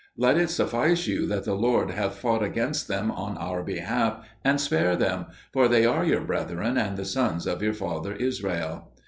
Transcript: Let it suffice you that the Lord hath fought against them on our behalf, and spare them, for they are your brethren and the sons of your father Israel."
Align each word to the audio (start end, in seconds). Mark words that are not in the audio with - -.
Let 0.17 0.35
it 0.39 0.49
suffice 0.49 1.05
you 1.05 1.27
that 1.27 1.43
the 1.43 1.53
Lord 1.53 1.91
hath 1.91 2.15
fought 2.17 2.41
against 2.41 2.87
them 2.87 3.11
on 3.11 3.37
our 3.37 3.61
behalf, 3.61 4.17
and 4.43 4.59
spare 4.59 4.95
them, 4.95 5.27
for 5.53 5.67
they 5.67 5.85
are 5.85 6.03
your 6.03 6.21
brethren 6.21 6.75
and 6.75 6.97
the 6.97 7.05
sons 7.05 7.45
of 7.45 7.61
your 7.61 7.75
father 7.75 8.13
Israel." 8.15 8.93